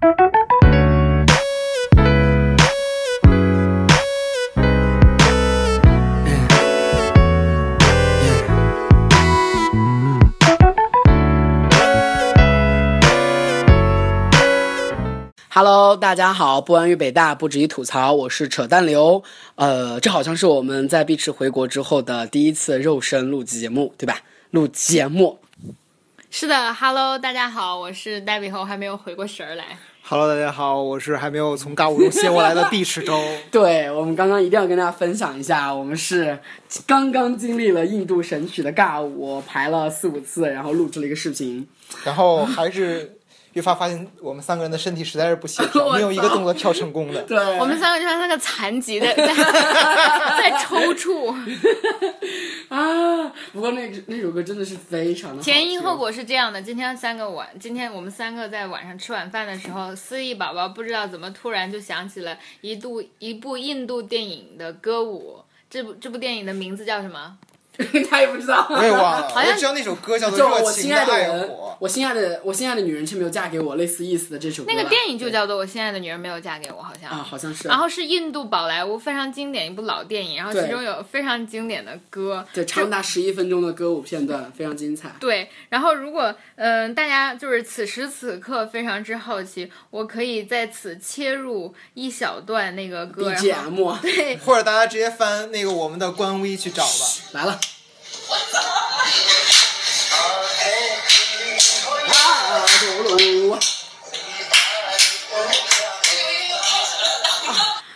[0.00, 0.14] Hello，
[15.96, 19.24] 大家好，不安于北大，不止于吐槽，我是扯淡流。
[19.56, 24.20] 呃，这好像是我们在碧池回国之后的第一次肉身录节目，对吧？
[24.52, 25.40] 录节目。
[26.30, 29.64] 是的，Hello，大家好，我是黛比后还没有回过神儿来。
[30.02, 33.18] Hello，大家好，我是还没有从尬舞中歇过来的碧池周。
[33.50, 36.38] 对我们刚刚一定要跟大家分享一下，我们是
[36.86, 41.66] 刚刚经历了印度神曲的尬舞，排了四五次，然后录制了一个视频。
[42.04, 43.17] 然后还是
[43.54, 47.22] 越发发现我们三个人的身体实在是不协调， 没有一个动作跳成功的。
[47.28, 51.34] 对，我们三个就像那个残疾的 在在抽搐，
[52.68, 55.96] 啊，不过那那首歌真的是非常的前因后。
[55.98, 56.62] 果是这样的。
[56.62, 65.40] 今天三个晚，今天我们三个在晚上吃晚饭的时候，思忆宝宝不知道怎么突然就想起了一度一部印度电影的歌舞。
[65.68, 67.36] 这部这部电影的名字叫什么？
[68.10, 68.66] 他也不知道。
[68.70, 71.48] 我也忘了，好像我知道那首歌叫做我心爱的人，》
[71.78, 74.72] 我心爱的我心爱的女人却没有嫁给我，类似意思的这首歌。
[74.72, 77.68] 那个电影就叫做《我心爱的女人没有嫁给我》，好像啊，好像是。
[77.68, 85.12] 然后是印度宝莱坞非常经典一部老电影，然后其中有非常经典的歌，对，长达十一分钟的歌舞片段非常精彩。
[85.20, 96.90] 对，然后如果嗯、大家就是此时此刻非常之好奇，我可以在此切入一小段那个歌，然后 BGM 对，或者大家直接翻那个我们的官微去找吧。
[97.32, 97.60] 来了。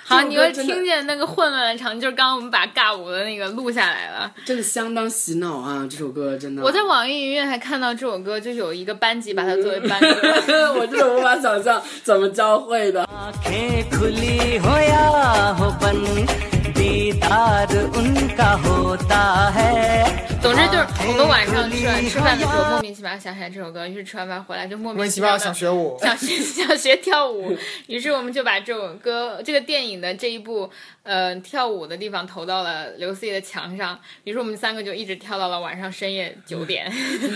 [0.05, 4.31] 好，你又听见那个混乱的场景，就是刚刚我们把尬舞的那个录下来了。
[4.45, 5.89] 真的相当洗脑啊！
[5.91, 6.63] 这首歌真的。
[6.63, 10.75] 我在网易云音乐还看到这首歌，就有一个班级把它作为班歌。
[10.79, 13.09] 我真的无法想象怎么教会的。
[16.82, 17.38] आंखें खुली हो या
[17.74, 30.70] हो बंद दीदार उनका होता है 总之就是我们晚上吃完吃饭的时候莫名其妙想起来这首歌，于是吃完饭回来就莫莫名其妙名其妙的想学舞，想 学想学跳舞， 于是我们就把这首歌、这个电影的这一部
[31.04, 36.92] 呃跳舞的地方投到了刘思怡的墙上，于是我们三个就一直跳到了晚上深夜九点。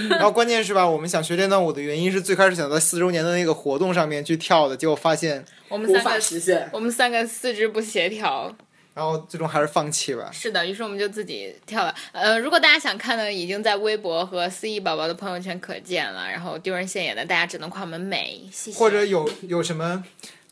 [0.09, 6.69] 然后关键是吧，我们想学这段舞的原因是最开始想在四周年的那个活动上面去跳的，结果发现，无法我们三个实现。
[6.71, 8.55] 我们三个四肢不协调，
[8.96, 10.30] 然后最终还是放弃吧。
[10.32, 11.94] 是的，于是我们就自己跳了。
[12.12, 16.26] 呃，如果大家想看的，已经在微博和思怡宝宝的朋友圈可见了。
[16.26, 18.78] 然后丢人现眼的，大家只能夸我们美，谢谢。
[18.78, 20.02] 或者有有什么，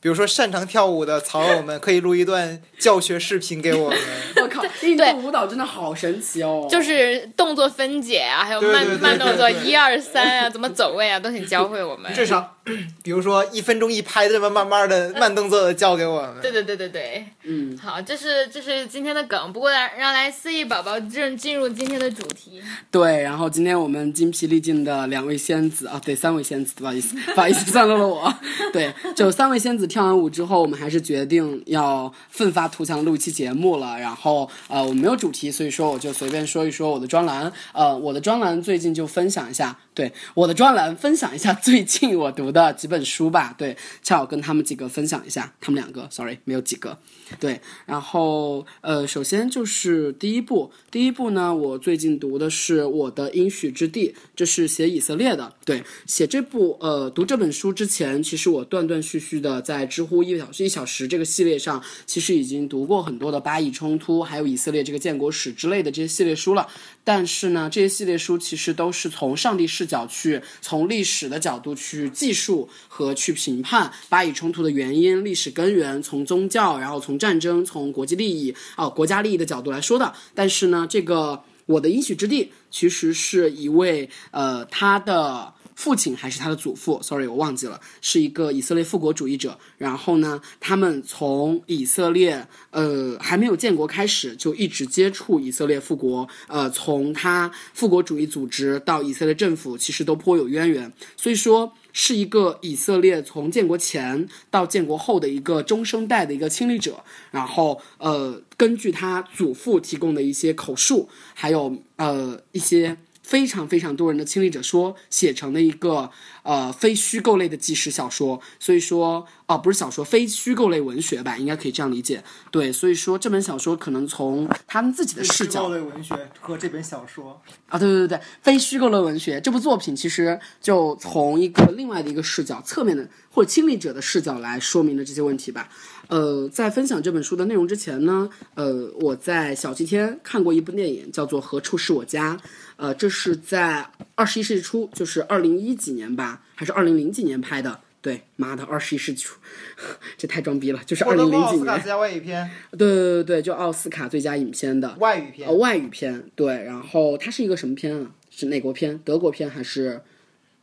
[0.02, 3.98] 比如说擅长跳舞的草友们，可以录一段教学视频给我们。
[4.42, 6.68] 我靠，印度舞蹈真的好神奇哦！
[6.70, 12.12] 就是动作分解啊，还有慢慢动作一二三啊，怎么走位啊，都请教会我们。
[12.12, 12.58] 至少，
[13.02, 16.40] 比如说一分钟一拍这么慢慢的慢动作的教给我们。
[16.40, 19.52] 对对对对对，嗯，好，这是这是今天的梗。
[19.52, 22.62] 不过让让来思忆宝宝进进入今天的主题。
[22.90, 23.22] 对。
[23.22, 28.32] 然后今天我们精疲力尽的两位仙子啊，对，三位仙子，不好意思， 不好意思，算漏了我。
[28.72, 33.98] 对，就三位仙子跳完舞之后，我们还是决定要奋发图强录一期节目了。
[33.98, 37.52] 然后呃，我没有主题，所以说我就随便说一说我的专栏。
[37.72, 43.54] 呃，我的专栏最近就分享一下，对我的专栏分享一下 最近我读的几本书吧。
[43.56, 46.98] 对，恰好跟他们几个分享一下，他们两个，sorry，没有几个。
[47.40, 55.52] 对，然后呃，首先就是第一部，第一部呢，我最近读的是《我的应许之地》，这是写以色列的。
[55.64, 66.68] 对，写这部呃，读这本书之前，其实我断断续续的在知乎一小时一小时这个系列上，其实已经读过很多的巴以冲突，还有以色列这个建国史之类的这些系列书了。
[67.06, 80.12] 但是呢，这些系列书其实都是从上帝视角去，从历史的角度去记述和去评判巴以冲突的原因、历史根源，从宗教，然后从战争，从国际利益啊、国家利益的角度来说的。
[80.34, 85.52] 但是呢，这个我的应许之地其实是一位呃，他的。
[85.76, 89.58] 父亲还是他的祖父，sorry，我忘记了，是一个以色列复国主义者。
[89.76, 96.28] 然后呢，他们从以色列呃还没有建国开始，就一直接触以色列复国。
[96.46, 100.92] 呃，从他复国主义组织到以色列政府，其实都颇有渊源。
[101.16, 107.02] 所以说，是一个以色列从建国前到建国后的一个中生代的一个亲历者。
[107.30, 112.98] 然后呃，根据他祖父提供的一些口述，还有呃一些。
[113.24, 116.10] 非常非常多人的亲历者说写成的一个
[116.44, 122.22] 呃非虚构类的纪实小说，所以说哦不是小说，非虚构类文学吧，应该可以这样理解。
[122.52, 135.68] 对，所以说这本小说可能从他们自己的视角类文学和这本小说啊，对对对对，非虚构类文学这部作品其实就从一个另外的一个视角，侧面的或者亲历者的视角来说明了这些问题吧。
[136.08, 142.36] 呃，在分享这本书的内容之前呢，呃，我在小七天看过一部电影，叫做《何处是我家》。
[142.76, 147.80] 呃，这是在二十一世纪初，就是二零一几年吧，还是二零零几年拍的？
[148.00, 149.38] 对，妈的，二十一世纪初，
[150.18, 151.80] 这太装逼了，就是二零零几年。
[151.80, 152.50] 最佳外语片。
[152.72, 155.48] 对对对对，就奥斯卡最佳影片的外语片。
[155.48, 158.10] 呃，外语片，对，然后它是一个什么片啊？
[158.30, 158.98] 是哪国片？
[159.04, 160.02] 德国片还是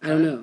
[0.01, 0.41] ？I don't know。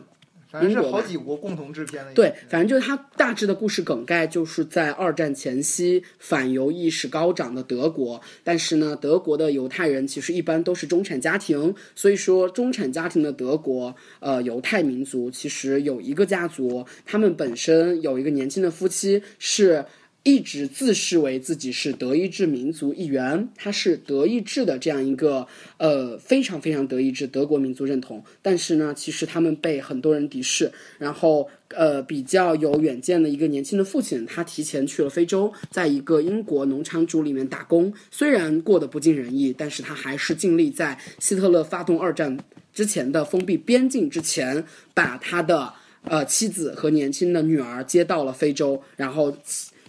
[0.51, 2.13] 反正是好几国共同制片的。
[2.15, 8.21] 对，反正就是它大致的故事梗概，就是在二战前夕，反犹意识高涨的德国。
[8.43, 19.85] 但是呢，德国的犹太人其实一般都是中产家庭，所以说中产家庭的德国，呃，犹太民族其实有一个家族，他们本身有一个年轻的夫妻是。
[20.29, 25.47] 一直自视为自己是德意志民族一员，他是德意志的这样一个
[25.79, 30.71] 呃非常非常德意志德国民族认同，但是呢，其实他们被很多人敌视。
[30.99, 42.37] 然后呃，比较有远见的一个年轻的父亲，他提前去了非洲，在一个英国农场主里面打工，虽然过得不尽人意，但是他还是尽力在希特勒发动二战
[42.75, 45.73] 之前的封闭边境之前，把他的
[46.03, 49.35] 呃妻子和年轻的女儿接到了非洲，然后。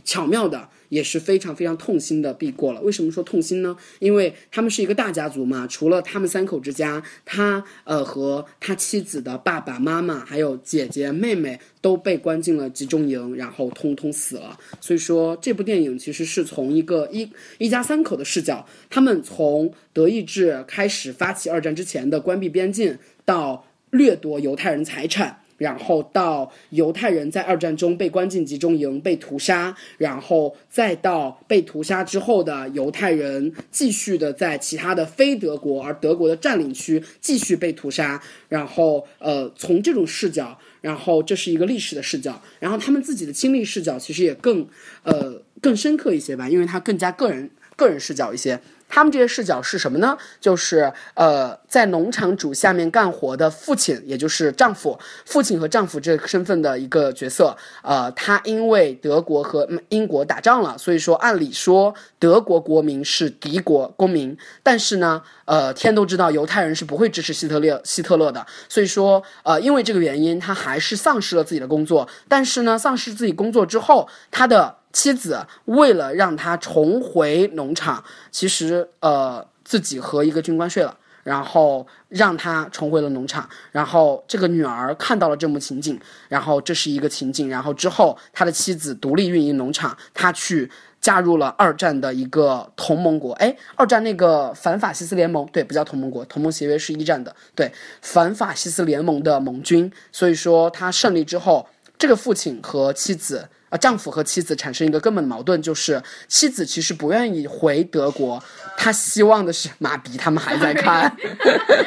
[0.09, 2.81] 巧妙的也是非常非常痛心的避过了。
[2.81, 3.77] 为什么说痛心呢？
[3.99, 14.57] 因为他们是一个大家族嘛，除了他们三口之家，他呃和他妻子的爸爸妈妈还有姐姐妹妹都被关进了集中营，然后通通死了。
[14.81, 17.29] 所以说这部电影其实是从一个一
[17.59, 25.43] 一家三口的视角，他们从德意志开始发起二战之前的关闭边境，到掠夺犹太人财产。
[25.59, 44.67] 然后到犹太人在二战中被关进集中营被屠杀，然后再到被屠杀之后的犹太人继续的在其他的非德国而德国的占领区继续被屠杀，然后呃从这种视角，然后这是一个历史的视角，然后他们自己的亲历视角其实也更
[45.03, 48.59] 呃更深刻一些吧，因为他更加个人个人视角一些。
[48.89, 50.17] 他们这些视角是什么呢？
[50.41, 57.55] 就是呃，在农场主下面干活的父亲，也就是丈夫，父亲和丈夫这个身份的一个角色。
[57.83, 72.09] 呃，他因为德国和英国打仗了，所以说按理说德国国民是敌国公民，但是呢，呃，天都知道犹太人是不会支持希特勒希特勒的，所以说呃，因为这个原因，他还是丧失了自己的工作。
[72.27, 74.78] 但是呢，丧失自己工作之后，他的。
[74.91, 83.47] 妻子为了让他重回农场，其实呃自己和一个军官睡了，然后让他重回了农场。
[83.71, 87.47] 然后这个女儿看到了这幕情景，然后这是一个情景。
[87.47, 93.33] 然后之后他的妻子独立运营农场，他去加入了二战的一个同盟国。
[93.33, 97.71] 哎，二战那个反法西斯联盟，对，不叫同盟国，同盟协约是一战的，对，
[98.01, 99.91] 反法西斯联盟的盟军。
[100.11, 101.67] 所以说他胜利之后，
[101.99, 103.49] 这个父亲和妻子。
[103.69, 108.43] 啊，丈夫和妻子产生一个根本矛盾，就是妻子其实不愿意回德国，
[108.75, 111.15] 她希望的是马逼，他们还在看，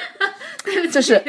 [0.92, 1.22] 就是，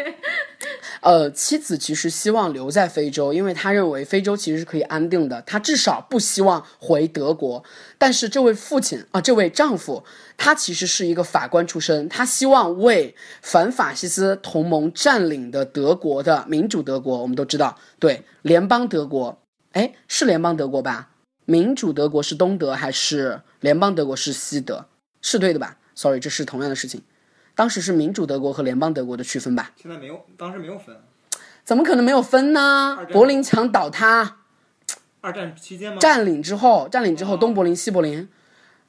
[1.02, 7.64] 呃，妻子其实希望留在非洲，因为她认为非洲其实是可以安定的，她至少不希望回德国。
[7.98, 10.04] 但是这位父亲啊，这位丈夫，
[10.38, 19.40] 他其实是一个法官出身，他希望为反法西斯同盟占领的德国的民主德国，我们都知道，对联邦德国。
[19.74, 21.10] 哎，是联邦德国吧？
[21.46, 24.86] 民主德国是东德还是联邦德国是西德？
[25.20, 27.01] 是对的吧？Sorry，这是同样的事情。
[27.56, 29.72] 当时是民主德国和联邦德国的区分吧？
[29.75, 30.96] 现在没有，当时没有分。
[31.63, 33.00] 怎么可能没有分呢？
[33.12, 34.38] 柏林墙倒塌，
[35.22, 35.98] 二战期间吗？
[36.00, 38.30] 占领之后，占领之后，东柏林、西柏林。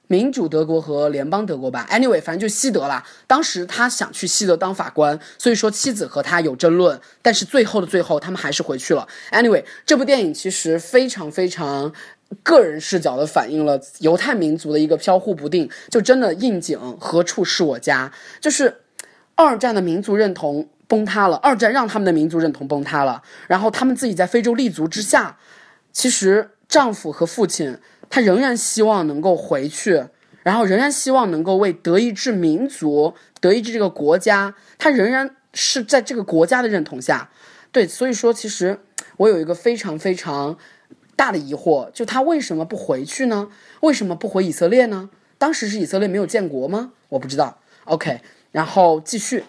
[0.06, 3.02] 民主德国和联邦德国吧，anyway，反正就西德啦。
[3.26, 9.08] 当时他想去西德当法官，所以说妻子和他有争论，但是最后的最后，他们还是回去了。
[9.32, 11.90] anyway，这部电影其实非常非常
[12.42, 16.78] 个人视角的反映了犹太民族的一个飘忽不定，就真的应景。
[17.00, 18.12] 何处是我家？
[18.42, 18.82] 就是
[19.34, 25.38] 二战的民族认同崩塌了，二战让他们的民族认同崩塌了，然后他们自己在非洲立足之下，
[25.92, 27.78] 其实丈夫和父亲。
[28.08, 30.04] 他仍然希望能够回去，
[30.42, 37.30] 然后仍然希望能够为德意志民族、德意志这个国家，他仍然是在这个国家的认同下。
[37.72, 38.78] 对，所以说，其实
[39.16, 40.56] 我有一个非常非常
[41.16, 43.48] 大的疑惑，就他为什么不回去呢？
[43.80, 45.10] 为什么不回以色列呢？
[45.38, 46.92] 当时是以色列没有建国吗？
[47.08, 47.58] 我不知道。
[47.84, 48.20] OK，
[48.52, 49.44] 然后继续。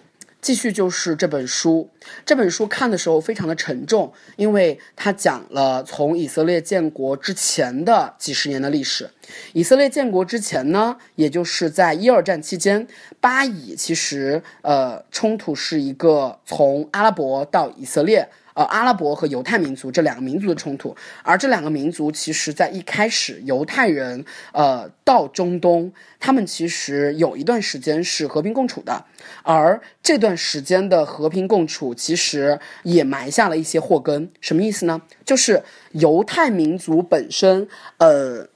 [0.46, 1.90] 继续就是这本书，
[2.24, 9.10] 这本书看的时候非常的沉重，因为它讲了从以色列建国之前的几十年的历史。
[9.54, 12.88] 以色列建国之前呢，也就是在一二战期间，
[13.20, 18.30] 巴以其实呃冲突是一个从阿拉伯到以色列。
[18.56, 29.04] 呃，阿拉伯和犹太民族这两个民族的冲突，而这两个民族其实在一开始，犹太人呃到中东，他们其实有一段时间是和平共处的，
[29.44, 34.32] 而这段时间的和平共处其实也埋下了一些祸根。
[34.40, 35.02] 什么意思呢？
[35.26, 38.48] 就是犹太民族本身，呃，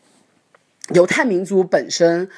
[0.93, 2.29] 犹太民族本身。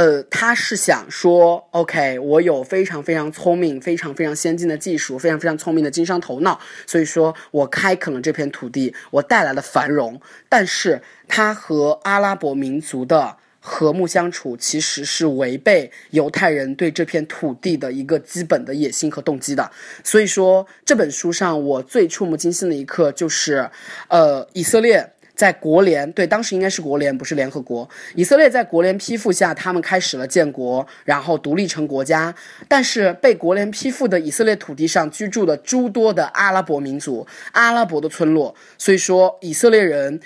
[0.00, 10.18] 呃，他是想说，OK，我有非常非常聪明、非常非常先进的技术，非常非常聪明的经商头脑，所以说我开垦了这片土地，我带来了繁荣。
[10.48, 19.70] 但是，他和阿拉伯民族的和睦相处，其实是违背犹太人对这片土地的一个基本的野心和动机的。
[20.02, 23.70] 所以说，这本书上我最触目惊心的一刻就是，
[24.08, 25.12] 呃，以色列。
[25.40, 27.88] 在国联对，当时应该是国联，不是联合国。
[28.14, 32.34] 以色列在国联批复下，他们开始了建国，然后独立成国家。
[32.68, 40.20] 但是被国联批复的以色列土地上居住的诸多的阿拉伯民族、阿拉伯的村落，所以说以色列人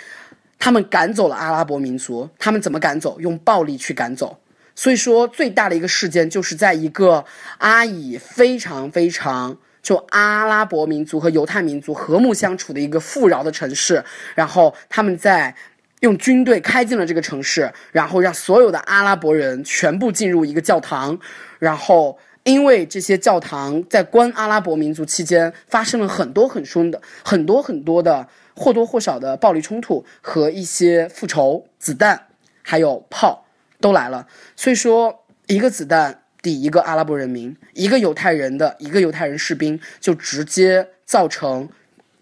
[0.59, 2.29] 他们赶走了阿拉伯民族。
[2.37, 3.21] 他们怎么赶走？
[3.21, 4.37] 用暴力去赶走。
[4.75, 7.25] 所以说最大的一个事件就是在一个
[7.59, 9.57] 阿以非常非常。
[9.85, 14.03] 就阿拉伯民族和犹太民族和睦相处的一个富饶的城市，
[14.35, 15.55] 然后他们在
[16.01, 21.19] 用军队开进了这个城市，然后让所有的阿拉伯人全部进入一个教堂，
[21.59, 28.27] 然后因为这些教堂在关阿拉伯民族期间发生了很多很凶的、很多很多的
[28.57, 32.29] 或多或少的暴力冲突和一些复仇子弹
[32.63, 33.45] 还有炮
[33.83, 34.27] 都来了，
[34.57, 36.24] 所以说一个子弹。
[36.45, 41.71] 抵一个阿拉伯人民，一个犹太人的一个犹太人士兵，就直接造成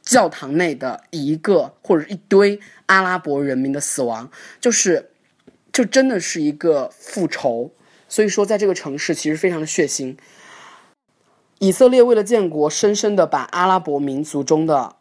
[0.01, 5.11] 教堂内的一个或者一堆阿拉伯人民的死亡，就是，
[5.73, 7.73] 就真的是一个复仇。
[8.09, 10.17] 所以说，在这个城市其实非常的血腥。
[11.59, 14.95] 以色列为了建国，深深的把阿拉伯民族中的，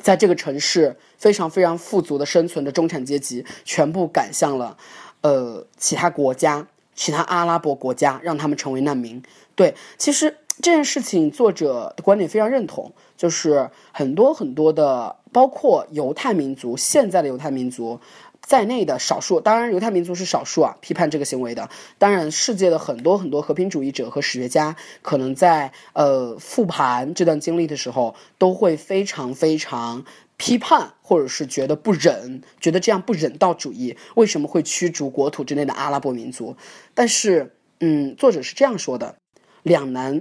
[0.00, 4.76] 在这个城市非常非常富足的生存的中产阶级，全部赶向了，
[5.22, 6.68] 呃，其他国家。
[6.94, 9.22] 其他阿拉伯国家让他们成为难民。
[9.54, 18.00] 对，其实这件事情作者的观点非常认同，就是很多很多的，包括犹太民族现在的犹太民族
[18.40, 21.68] 在内的少数，当然犹太民族是少数啊，批判这个行为的。
[21.98, 30.04] 当然，世界的很多很多和平主义者和史学家，可能在呃复盘这段经历的时候，都会非常非常。
[30.42, 36.56] 批判，或者是觉得不忍，觉得这样不人道主义，为什么会驱逐国土之内的阿拉伯民族？
[36.94, 39.14] 但是，嗯，作者是这样说的：
[39.62, 40.20] 两难，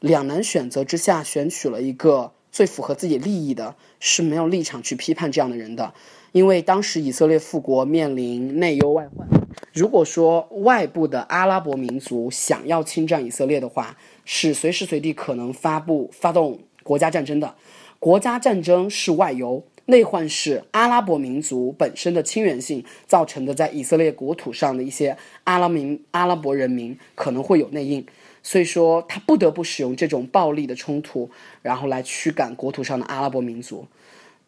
[0.00, 5.94] 两难选择之下，选取了一个最符合自己利益的，是没有立场去批判这样的人的。
[6.32, 9.26] 因为当时以色列复国面临内忧外患，
[9.72, 17.54] 如果说外部的阿拉伯民族想要侵占以色列的话，是随时随地可能发布发动国家战争的。
[17.98, 28.06] 国家战争是外忧，内患是阿拉伯民族本身的亲缘性造成的，在以色列国土上的一些阿拉民阿拉伯人民可能会有内应，
[28.42, 31.30] 所以说他不得不使用这种暴力的冲突，
[31.62, 33.86] 然后来驱赶国土上的阿拉伯民族，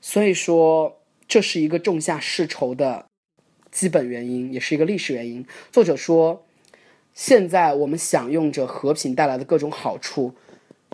[0.01, 3.07] 所以说这是一个种下世仇的
[3.71, 5.45] 基本原因，也是一个历史原因。
[5.73, 6.45] 作者说，
[7.15, 10.35] 现在我们享用着和平带来的各种好处，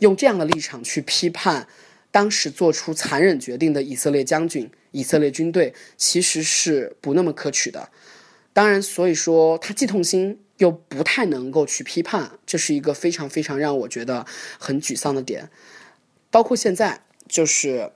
[0.00, 1.66] 用这样的立场去批判。
[2.12, 7.88] 当时做出残忍决定的以色列将军、以色列军队其实是不那么可取的。
[8.52, 14.26] 当然，所以说他既痛心又不太能够去批判，这是一个非常非常让我觉得
[14.58, 15.48] 很沮丧的点。
[16.30, 17.92] 包括现在，就是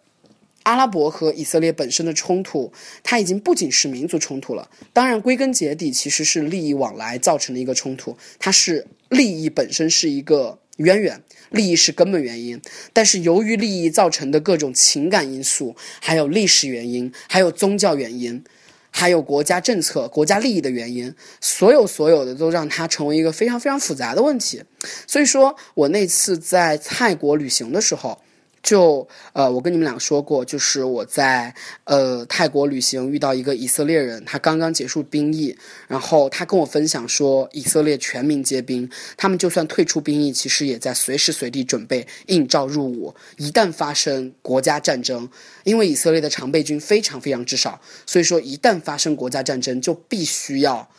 [0.63, 4.71] 阿拉伯和以色列本身的冲突，它已经不仅是民族冲突了。
[4.95, 10.59] 当然，归根结底其实是利益往来造成的一个冲突，它是利益本身是一个。
[10.77, 12.61] 渊源，利益是根本原因，
[12.93, 18.43] 但是由于利益造成的各种情感因素，还有历史原因，还有宗教原因，
[18.91, 24.63] 还有国家政策、国家利益的原因，所有所有的都让它成为一个非常非常复杂的问题。
[25.07, 28.21] 所以说我那次在泰国旅行的时候。
[28.67, 31.55] 就呃，我跟你们俩说过，就是我在
[31.85, 35.57] 呃泰国旅行遇到一个以色列人，他刚刚结束兵役，
[35.87, 45.31] 然后他跟我分享说，以色列全民皆兵，他们就算退出兵役，其实也在随时随地准备应召入伍，一旦发生国家战争，
[45.63, 50.91] 因为以色列的常备军非常非常之少，所以说一旦发生国家战争，就必须要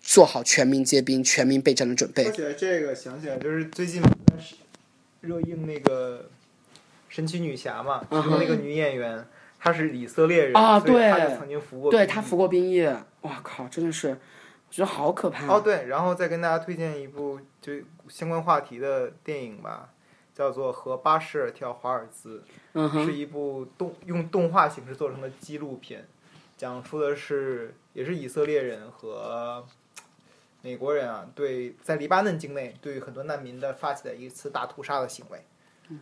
[0.00, 2.24] 做好全民皆兵、全民备战的准备。
[2.24, 4.02] 说起来这个，想起来就是最近
[5.20, 6.28] 热映那个
[7.12, 9.28] 神奇女侠嘛，嗯其中那个女演员
[9.60, 12.02] 她是以色列人啊所以她也曾经服过兵役。
[12.02, 12.86] 对她服过兵役，
[13.20, 14.16] 哇靠，真的是，我
[14.70, 15.46] 觉得好可怕。
[15.46, 17.74] 哦，对，然后再跟大家推荐一部就
[18.08, 19.90] 相关话题的电影吧，
[20.34, 22.38] 叫做《和巴什尔跳华尔兹》。
[22.72, 26.08] 嗯，是一部动用动画形式做成的纪录片，
[26.56, 29.62] 讲述的是也是以色列人和
[30.62, 35.44] 美国人啊对在黎巴嫩境内对很多难民的发起的一次大屠杀的行为，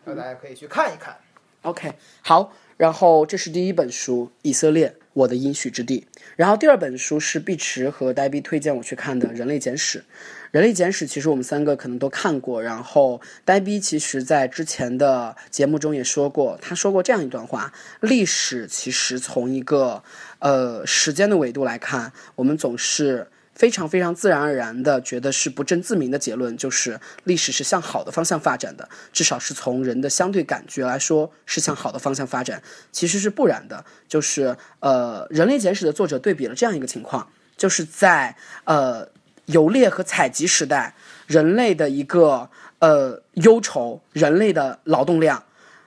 [0.04, 1.16] 让大家可以去看一看。
[1.62, 1.92] OK，
[2.22, 6.06] 好，然后这是第一本书《以色列：我的应许之地》，
[6.36, 9.98] 然后第二本书是碧池和呆逼推荐我去看的《人类简史》。
[10.52, 20.02] 《人类简史》其实我们三个可能都看过，然后呆逼其实在之前的节目中也说过，他说过这样一段话：历史其实从一个
[20.38, 23.28] 呃时间的维度来看，我们总是。
[23.60, 32.62] 非常非常自然而然的觉得是不证自明的结论，就是历史是向好的方向发展的，至少是从人的相对感觉来说是向好的方向发展。
[32.90, 39.06] 其实是不然的，就是呃，《人类简史》的作者对比了这样一个情况，就是在呃
[39.44, 40.94] 游猎和采集时代，
[41.26, 42.48] 人类的一个
[42.78, 45.44] 呃忧愁，人类的劳动量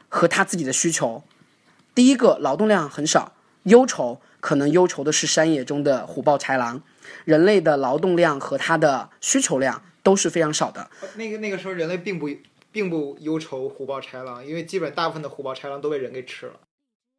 [0.09, 1.23] 和他自己的需求。
[1.95, 6.83] 第一个劳动量很少，忧愁可能忧愁的是山野中的虎豹豺狼。
[7.25, 10.89] 人类的劳动量和它的需求量都是非常少的。
[11.15, 12.29] 那个那个时候人类并不
[12.71, 16.53] 并不忧愁虎豹豺狼，因为基本大部分的虎豹豺狼都被人给吃了。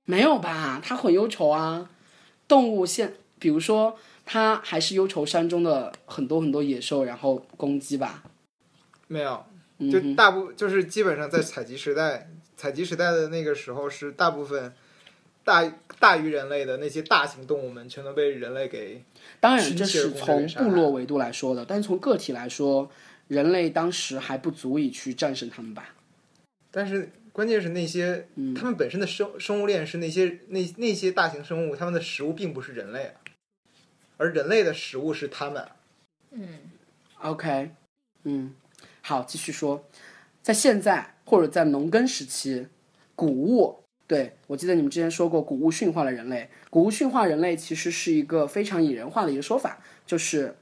[0.06, 0.80] 没有吧？
[0.84, 1.90] 它很忧愁啊。
[2.46, 8.22] 动物现，比如说，它还是忧愁山中的很多很多野兽，然后攻击吧。
[9.08, 9.46] 没有，
[9.90, 14.74] 就大部就是基本上在采集时代，采集时代的那个时候是大部分
[15.44, 19.02] 大大于人类的那些大型动物们全都被人类给
[19.40, 22.90] 当然，这是从部落维度来说的，但是从个体来说，
[23.28, 25.94] 人类当时还不足以去战胜他们吧？
[26.70, 33.14] 但是关键是那些，嗯它们本身的生生物链是那些那那些大型生物，他们的食物并不是人类啊，
[34.16, 35.68] 而人类的食物是他们。
[36.30, 36.70] 嗯
[37.20, 37.70] ，OK，
[38.24, 38.54] 嗯，
[39.02, 39.84] 好，继续说，
[40.42, 42.66] 在现在或者在农耕时期，
[43.14, 46.48] 谷物，对我记得你们之前说过，谷物驯化了人类。
[46.68, 50.54] 谷物驯化人类其实是一个非常拟人化的一个说法，就是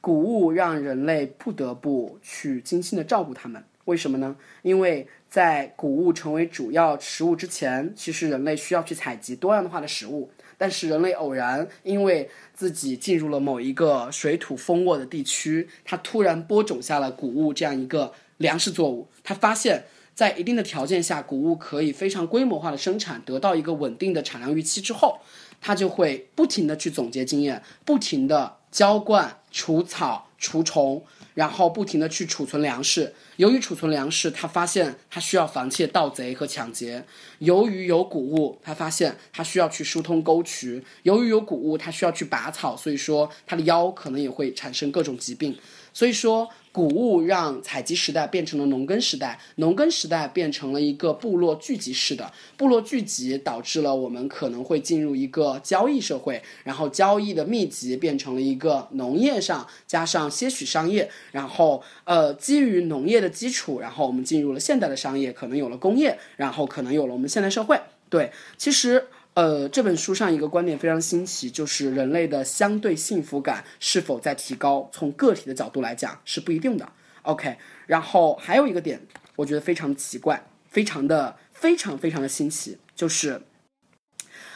[0.00, 3.62] 谷物让人类不得不去精心的照顾它们。
[3.84, 4.34] 为什么呢？
[4.62, 10.30] 因为在谷物成为主要食物之前，其实人类需要去采集多样化的食物。
[10.58, 19.06] 但是人类偶然因为自己进入了某一个水土丰沃的地区，他突然播种下了谷物这样一个粮食作物。
[19.22, 19.84] 他发现，
[20.16, 25.18] 在一定的条件下，谷物可以非常规模化的生产，得到一个稳定的产量预期之后，
[25.60, 33.12] 他就会不停的去总结经验，不停的浇灌、除草、除虫，然后不停的去储存粮食。
[33.36, 37.02] 由于储存粮食，他发现他需要防窃盗贼和抢劫；
[37.40, 45.54] 由于有谷物，他发现他需要去疏通沟渠；由于有谷物，他需要去拔草，所以说他的腰可能也会产生各种疾病。
[45.92, 67.80] 所以说，谷物让采集时代变成了农耕时代，农耕时代变成了一个部落聚集式的，部落聚集导致了我们可能会进入一个交易社会，然后交易的密集变成了一个农业上加上些许商业，然后呃基于农业的基础，然后我们进入了现代的商业，可能有了工业，然后可能有了我们现代社会。
[68.08, 69.04] 对，其实
[69.36, 74.88] 呃，这本书上一个观点非常新奇，就是人类的相对幸福感是否在提高？
[74.90, 76.90] 从个体的角度来讲是不一定的。
[77.20, 78.98] OK，然后还有一个点，
[79.36, 83.42] 我觉得非常奇怪，非常的非常非常的新奇，就是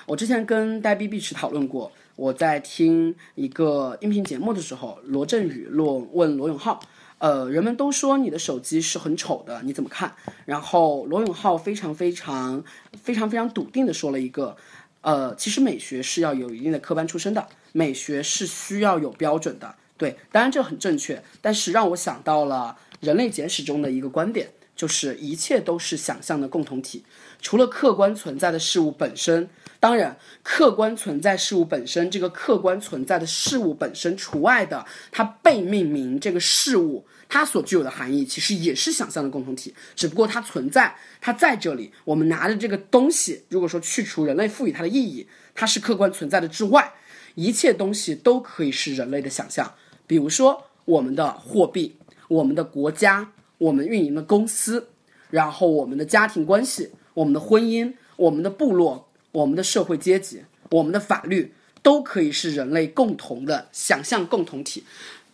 [0.07, 6.81] 我之前跟呆逼碧池讨论过，我在听一个音频节目的时候，罗振宇罗问罗永浩。
[7.21, 10.15] 呃，人们都说你的手机是很丑的，你怎么看？
[10.47, 12.65] 然后罗永浩非常非常
[13.03, 14.57] 非常非常笃定的说了一个，
[15.03, 19.75] 呃，其实美学是要有一定的科班出身的，美学是需要有标准的。
[19.99, 27.05] 对，当然这很正确，但是让我想到了《人类简史》中的一个观点，就是一切都是想象的共同体，
[27.43, 29.51] 除了客观存在的事物本身。
[29.81, 41.91] 当然，客观存在事物本身，这个客观存在的事物本身除外的，它被命名这个事物，它所具有的含义其实也是想象的共同体，只不过它存在，它在这里。
[42.05, 46.93] 我们拿着这个东西，如果说去除人类赋予它的意义，它是客观存在的之外，
[47.35, 49.73] 一切东西都可以是人类的想象。
[50.07, 51.97] 比如说我们的货币、
[52.29, 54.89] 我们的国家、我们运营的公司，
[55.31, 59.07] 然后我们的家庭关系、我们的婚姻、我们的部落。
[59.33, 64.85] 我们的社会阶级、我们的法律都可以是人类共同的想象共同体。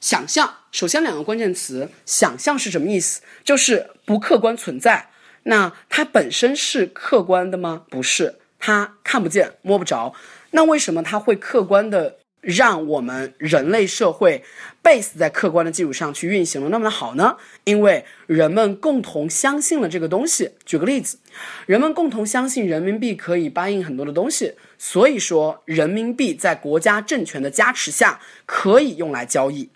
[0.00, 3.22] 想象，首先两个关键词，想象是什么意思？
[3.42, 5.10] 就是不客观存在。
[5.44, 7.84] 那它本身是客观的吗？
[7.88, 10.14] 不是，它看不见、摸不着。
[10.50, 14.44] 那为什么它会客观的让我们人类社会
[14.80, 17.38] base 在客观的基础上去运行的那么的好呢？
[17.64, 20.52] 因为人们共同相信了这个东西。
[20.64, 21.18] 举个例子，
[21.66, 29.68] 人们共同相信人民币可以搬运很多的东西，所以说人民币在国家政权的加持下可以用来交易。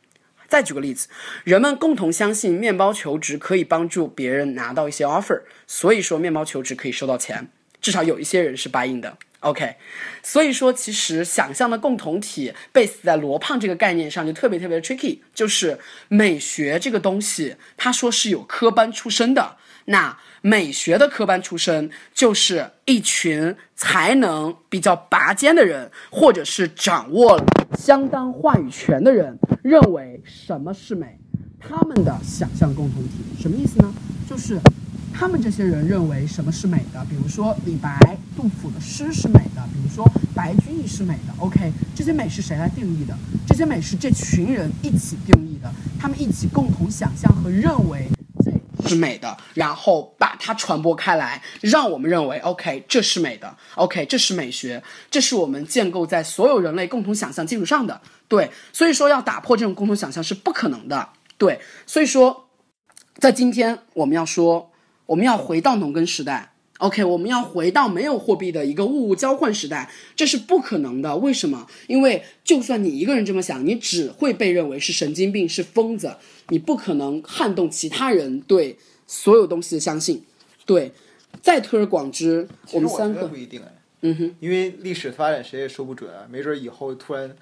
[0.46, 1.08] 再举个例子，
[1.42, 7.48] 人们共同相信面包求职可以帮助别人拿到一些 offer，所以说面包求职可以收到钱，
[7.80, 9.18] 至少有一些人是 buy in 的。
[9.40, 9.76] OK，
[10.22, 27.42] 所以说其实想象的共同体 base 在罗胖这个概念上就特别特别 tricky，就是美学这个东西，他说是有科班出身的，那美学的科班出身就是一群才能比较拔尖的人，或者是掌握
[27.78, 31.18] 相当话语权的人，认为什么是美，
[31.58, 33.90] 他们的想象共同体什么意思呢？
[34.28, 34.60] 就是
[35.12, 37.98] 他们这些人认为什么是美的，比如说李白、
[38.36, 41.34] 杜甫的诗是美的，比如说白居易是美的。
[41.38, 43.14] OK，这些美是谁来定义的？
[43.46, 48.08] 这些美是这群人一起定义的，他们一起共同想象和认为
[48.82, 58.00] 这是美的，然后把它传播开来，让我们认为 OK 这是美的，OK 这是美学，这是我们建构在所有人类共同想象基础上的。
[58.26, 61.10] 对，所以说要打破这种共同想象是不可能的。
[61.36, 62.48] 对，所以说
[63.18, 64.69] 在今天我们要说。
[65.10, 71.16] 我们要回到农耕时代，OK，我们要回到没有货币的一个物物交换时代，这是不可能的。
[71.16, 71.66] 为什么？
[71.88, 76.14] 因为就算你一个人这么想，你只会被认为是神经病、是疯子，
[76.50, 80.22] 你不可能撼动其他人对所有东西的相信。
[80.64, 80.92] 对，
[81.42, 87.34] 再推而广之，我们三个不，一定哎，嗯哼，因为历史发展谁也说不准啊，没准以后突然。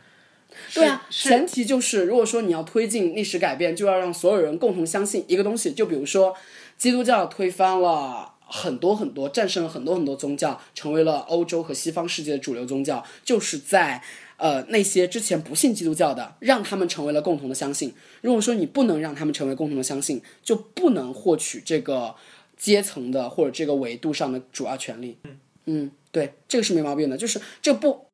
[0.72, 5.72] 对啊，是前提就是，如果说你要推进历史改变，就要让所有人共同相信一个东西。
[5.72, 6.34] 就比如说，
[6.78, 14.02] 基督教推翻了很多很多，战胜了很多很多宗教，成为了欧洲和西方世界的主流宗教，就是在
[14.38, 17.92] 呃那些之前不信基督教的，让他们成为了共同的相信。
[18.22, 22.14] 如果说你不能让他们成为共同的相信，就不能获取这个
[22.56, 25.18] 阶层的或者这个维度上的主要权利。
[25.66, 28.06] 嗯，对，这个是没毛病的，就是这不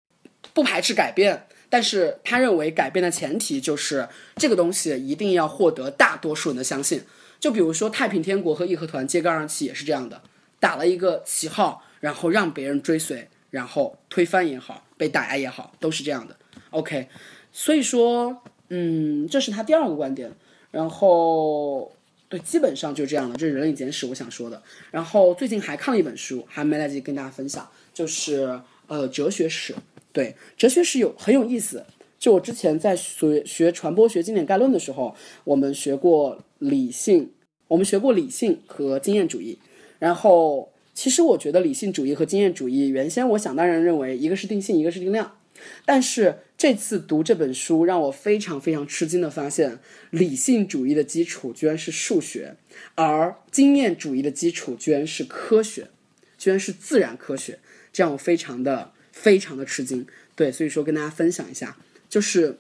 [0.53, 1.47] 不排斥改变。
[1.69, 7.03] 但是他认为改变的前提就是这个东西一定要获得大多数人的相信。
[7.39, 10.23] 就比如说太平天国和义和团揭竿而起也是这样的，
[10.59, 16.37] 打了一个旗号，然后让别人追随，然后推翻也好，被打压也好，都是这样的。
[16.71, 17.09] OK，
[17.53, 20.33] 所以说，嗯，这是他第二个观点。
[20.71, 21.93] 然后，
[22.29, 23.37] 对，基本上就这样了。
[23.37, 24.61] 这是《人类简史》我想说的。
[24.91, 29.73] 然后最近还看了一本书，还没来得及跟大家分享，就是呃哲学史。
[30.13, 31.85] 对，哲学史有很有意思。
[32.19, 36.37] 就我之前在学学传播学经典概论的时候，我们学过
[36.69, 37.31] 理性，
[37.69, 39.59] 我们学过理性和经验主义。
[39.99, 45.37] 然后，其实我觉得理性主义和经验主义，原先我想当然认为一个是定性，一个是定量。
[45.85, 49.79] 但是这次读这本书，让我非常非常吃惊的发现，
[50.11, 52.57] 理性主义的基础居然是数学，
[52.97, 55.89] 而经验主义的基础居然是科学，
[56.37, 57.59] 居然是自然科学，
[57.93, 60.07] 这让我非常的非常的吃惊。
[60.35, 61.77] 对，所以说跟大家分享一下，
[62.09, 62.59] 就是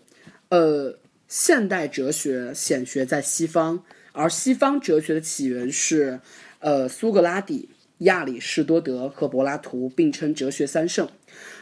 [0.48, 0.96] 呃，
[1.28, 3.84] 现代哲学显学在西方，
[4.16, 6.20] 而西方哲学的起源是
[6.60, 11.08] 呃苏格拉底、亚里士多德和柏拉图并称哲学三圣。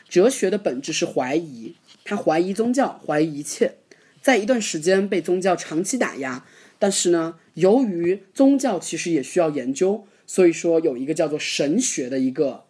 [0.06, 3.76] 哲学的本质是怀疑，他怀疑宗教，怀疑一切，
[4.20, 6.44] 在一段时间被宗教长期打压，
[6.78, 12.64] 但是呢，由于宗教其实也需要研究，所以说有一个叫做神学的一个，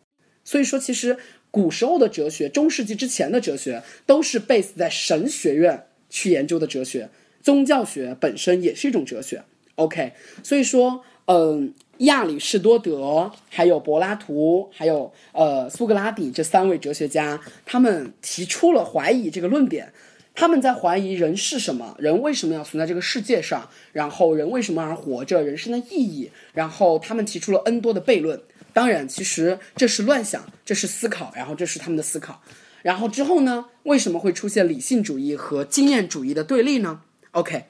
[0.44, 1.18] 所以说其实
[1.50, 7.10] 古时候的哲学，中世纪之前的哲学都是 base 在神学院去研究的哲学，
[7.42, 9.42] 宗教学本身也是一种哲学。
[9.76, 11.74] OK，所以说，嗯。
[11.98, 19.92] 亚里士多德、还有柏拉图、还有呃苏格拉底这三位哲学家，他们提出了怀疑这个论点。
[20.34, 26.28] 他们在怀疑人是什么，人为什么要存在这个世界上，然后人为什么而活着，人生的意义。
[26.52, 28.42] 然后他们提出了 N 多的悖论。
[28.72, 32.42] 当然，其实这是乱想，这是思考，然后这是他们的思考。
[32.82, 37.66] 然后之后呢，为什么会出现理性主义和经验主义的对立呢？OK，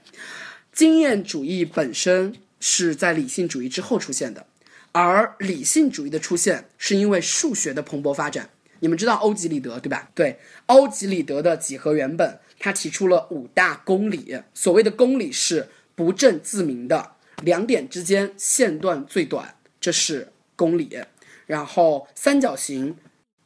[0.73, 2.35] 经验主义本身。
[2.65, 4.47] 是在理性主义之后出现的，
[4.93, 8.51] 而理性主义的出现是因为数学的蓬勃发展。
[8.79, 10.09] 你们知道欧几里得对吧？
[10.15, 14.41] 对，欧几里得的几何原本，他提出了五大公理。
[14.55, 21.01] 所谓的公理是不证自明的，两点之间线段最短，这是公理。
[21.47, 22.97] 然后三角形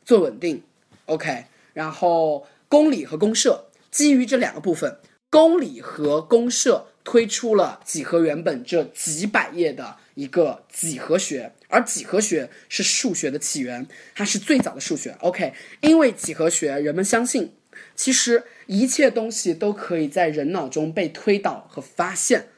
[0.05, 0.63] 最稳定
[1.07, 1.47] ，OK。
[1.73, 4.99] 然后公理和公设基于这两个部分，
[5.31, 15.17] 公理和公社推出了几何原本这几百页的一个几何学，而几何学是数学的起源，它是最早的数学。
[15.21, 17.53] OK，因为几何学，人们相信
[17.95, 22.49] 其实一切东西都可以在人脑中被推导和发现，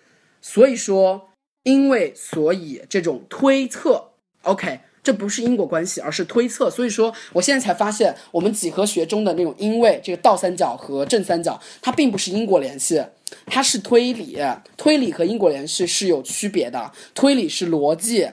[0.40, 1.28] 所以说，
[1.64, 4.12] 因为所以这种推测
[4.44, 4.80] ，OK。
[5.08, 6.68] 这不是因果关系，而是推测。
[6.68, 13.02] 所以说，我现在才发现，我们几何学中的那种因为这个倒三角和正三角，它并不是因果联系，
[13.46, 14.38] 它是推理。
[14.76, 16.92] 推理和因果联系是有区别的。
[17.14, 18.28] 推理是逻辑，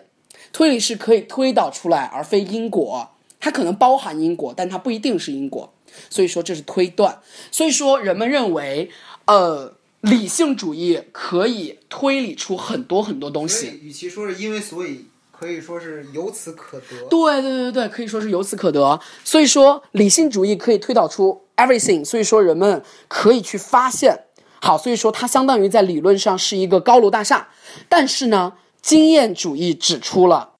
[0.52, 3.12] 推理是可以推导出来，而非因果。
[3.40, 5.74] 它可能包含因果，但它不一定是因果。
[6.10, 7.22] 所以说，这是推断。
[7.52, 8.90] 所以说，人们认为，
[9.28, 13.80] 呃，理性主义可以推理出很多很多东西。
[13.82, 15.06] 与其说是因为所以。
[15.40, 17.08] 可以说是由此可得。
[17.10, 19.00] 对对对对，可以说是由此可得。
[19.24, 22.04] 所以说，理性主义可以推导出 everything。
[22.06, 24.26] 所以说，人们可以去发现。
[24.62, 27.50] 好，所以说它相当于在理论上是一个高楼大厦。
[27.88, 30.52] 但是呢，经验主义指出了，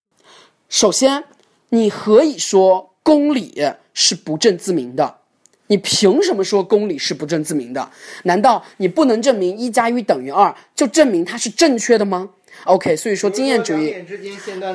[0.70, 1.24] 首先，
[1.70, 5.16] 你何以说公理是不证自明的？
[5.68, 7.90] 你凭什么说公理是不证自明的？
[8.24, 12.30] 难道你不能证明一加一等于二，就证明它是正确的吗
[12.66, 13.96] ？OK，所以说经验主义，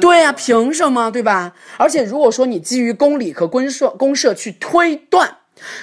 [0.01, 1.55] 对呀，凭什么，对吧？
[1.77, 5.37] 而且如果说你基于公理和公社公社去推断，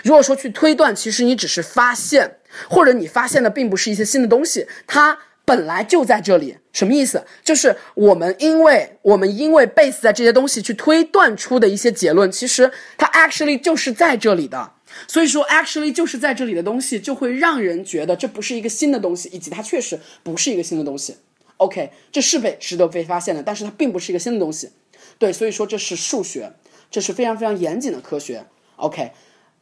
[0.04, 2.38] 如果说去推断，其实你只是发现，
[2.70, 6.58] 或者你发现的并不是一些新的东西，它本来就在这里。
[6.74, 7.24] 什么意思？
[7.43, 14.72] 就是我们因为我们因为 base 在这些东西去推断出的一些结论，其实它 actually 就是在这里的。
[15.08, 21.17] 所以说 actually 就是在这里的东西，就会让人觉得这不是一个新的东西，以及它确实不是一个新的东西。
[21.58, 24.70] OK，这是被值得被发现的，但是它并不是一个新的东西，
[25.17, 26.54] 对，所以说这是数学，
[26.89, 28.46] 这是非常非常严谨的科学。
[28.76, 29.12] OK，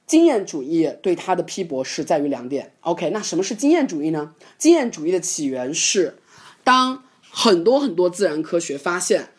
[0.05, 2.73] 经验主义对它的批驳是在于两点。
[2.81, 4.35] OK，那什么是经验主义呢？
[4.57, 6.17] 经验主义的起源是，
[6.63, 9.29] 当很多很多自然科学发现，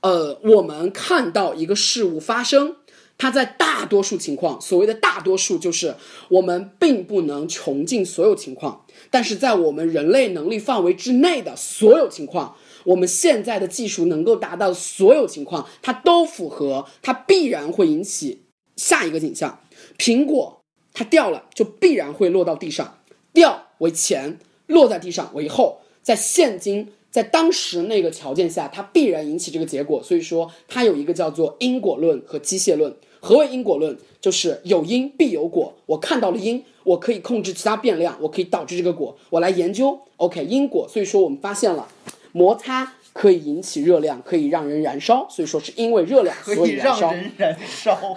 [0.00, 2.76] 呃，我们看到一个事物发生。
[3.20, 5.94] 它在大多数情况，所谓的大多数就是
[6.30, 18.40] 我们并不能穷尽所有情况，但是在我们人类能力范围之内的所有情况，我们现在的技术能够达到所有情况，它都符合，它必然会引起
[18.76, 19.60] 下一个景象。
[19.98, 20.62] 苹果
[20.94, 23.00] 它掉了，就必然会落到地上，
[23.34, 26.88] 掉为前，落在地上为后，在现今。
[27.10, 30.00] 在当时那个条件下，它必然引起这个结果。
[30.00, 32.94] 所以说，它有一个叫做因果论和机械论。
[33.20, 33.96] 何为因果论？
[34.20, 35.72] 就是有因必有果。
[35.86, 39.16] 我看到了因，我可以控制其他变量，我可以导致这个果。
[39.30, 40.86] 我来研究，OK，因果。
[40.88, 41.88] 所以说，我们发现了
[42.32, 45.26] 摩擦可以引起热量，可以让人燃烧。
[45.30, 47.14] 所以说，是因为热量所以燃烧。
[47.38, 48.16] 燃烧。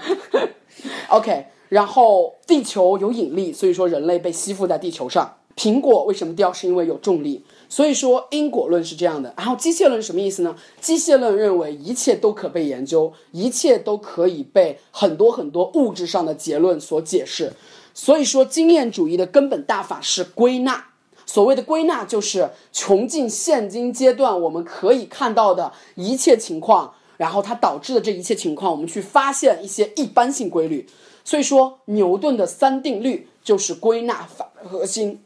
[1.09, 5.37] OK，然后地球有引力，所以说人类被吸附在地球上。
[5.55, 6.51] 苹果为什么掉？
[6.51, 7.43] 是因为有重力。
[7.69, 10.55] 所以说因果论是这样的，然后机械论什么意思呢？
[10.79, 17.53] 机械论认为一切都可被研究，一切都可以被很多很多物质上的结论所解释。
[17.95, 20.85] 所以说经验主义的根本大法是归纳。
[21.25, 30.87] 所谓的归纳就是穷尽现今阶段我们可以看到的一切情况，然后它导致的这一切情况，我们去发现一些一般性规律。
[31.23, 35.21] 所以说牛顿的三定律就是归纳法核心。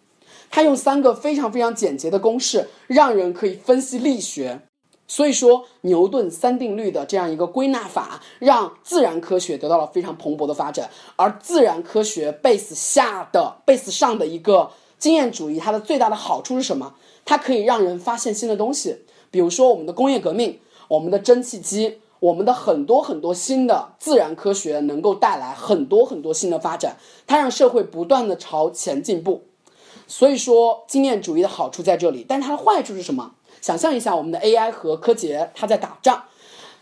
[0.50, 4.62] 他用三个非常非常简洁的公式，让人可以分析力学。
[5.10, 10.90] 所以说，牛顿三定律的这样一个归纳法，让自然科学得到了非常蓬勃的发展。
[11.16, 16.96] 而自然科学 base 下的 base 上的一个经验主义，它的最大的好处是什么？
[17.24, 18.98] 它可以让人发现新的东西，
[19.32, 26.98] 比如说我们的工业革命、我们的蒸汽机、我们的很多很多新的自然科学，能够带来很多很多新的发展。
[27.26, 29.44] 它让社会不断的朝前进步。
[30.08, 33.34] 所以说，经验主义的好处在这里，但是它的坏处是什么？
[33.62, 36.24] 想象一下，我们的 AI 和柯洁它在打仗。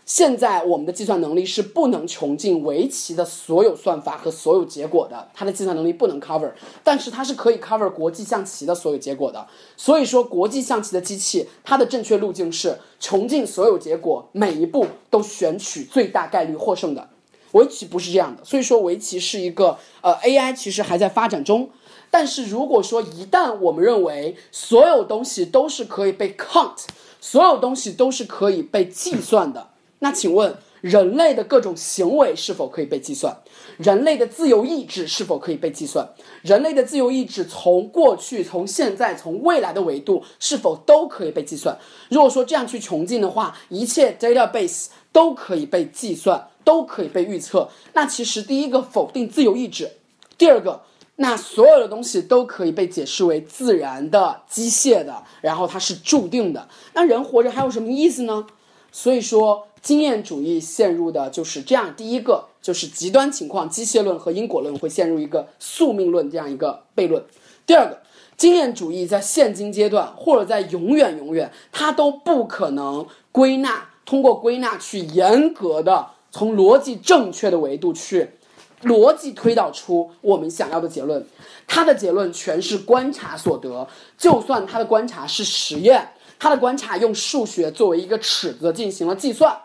[0.04, 6.52] 现在我们的计算能力是不能穷尽围棋的所有算法和所有结果的，它的计算能力不能 cover，
[6.84, 9.44] 但是它是可以 cover 国际象棋的所有结果的。
[9.76, 17.08] 所以说，国际象棋的机器，它的正确路径是穷尽所有结果，每一步都选取最大概率获胜的。
[17.52, 21.68] 围棋不是这样的，所以说围棋是一个呃 AI 其实还在发展中。
[22.10, 26.84] 但是如果说一旦我们认为所有东西都是可以被 count，
[27.20, 33.36] 所有东西都是可以被计算的，那请问人类的各种行为是否可以被计算？
[33.78, 36.08] 人类的自由意志是否可以被计算？
[36.42, 41.76] 人类的自由意志从过去、从现在、从未来的维度是否都可以被计算？
[42.08, 49.90] 如果说这样去穷尽的话，一切 database 都可以被计算，都可以被预测，那其实第一个否定自由意志，
[50.38, 50.80] 第二个。
[51.16, 56.68] 那所有的东西都可以被解释为自然的、机械的，然后它是注定的。
[56.92, 58.46] 那人活着还有什么意思呢？
[58.92, 67.22] 所以说，经验主义陷入的就是这样：第一个就是极端情况，机械论和因果论会陷入一个宿命论这样一个悖论；
[67.66, 68.00] 第二个，
[68.36, 78.32] 经验主义在现今阶段或者在永远永远，它都不可能归纳，通过归纳去严格的从逻辑正确的维度去。
[78.82, 81.26] 逻辑推导出我们想要的结论，
[81.66, 83.88] 他的结论全是观察所得。
[84.18, 89.56] 就算他的观察是实验，他的观察用数学作为一个尺子进行了计算，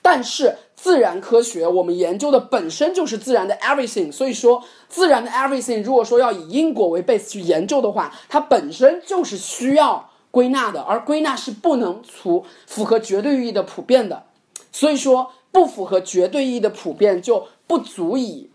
[0.00, 4.10] 但是自然科学我们研究的本身就是自然的 everything。
[4.10, 14.24] 所以说，自然的 everything 如果说要以因果为 base 去研究的话，它本身就是需要归纳的，而归纳是不能符符合绝对意义的普遍的。
[14.72, 18.50] 所以说，不符合绝对意义的普遍就不足以。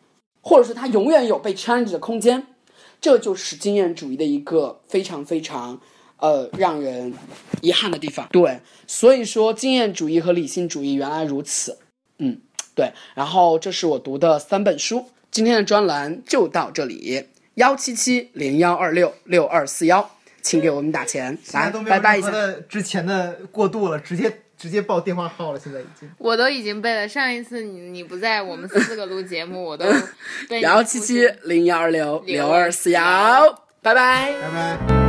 [0.50, 2.48] 或者说它永远有被 challenge 的空间，
[3.00, 5.80] 这就是经验主义的一个非常非常
[6.18, 7.14] 呃让人
[7.62, 8.28] 遗憾的地方。
[8.32, 11.78] 对，所以说经验主义和理性主义原来如此。
[12.18, 12.42] 嗯，
[12.74, 12.92] 对。
[13.14, 17.28] 然后这是我读的三本书，今天的专栏就到这里。
[17.54, 20.10] 幺七七零幺二六六二四幺，
[20.42, 22.32] 请给我们打钱，来拜拜一下。
[22.68, 24.42] 之前的过渡了，直接。
[24.60, 26.08] 直接报电话号了，现在已经。
[26.18, 29.86] 我都已经背了，上一次你你不在，我们四个录节目，我都
[30.50, 30.60] 背。
[30.60, 33.02] 幺七七零幺二六六二四幺，
[33.82, 35.09] 拜拜，拜拜。